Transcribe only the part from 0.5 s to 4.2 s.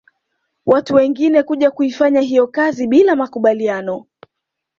Watu wengine kuja kuifanya hiyo kazi bila makubaliano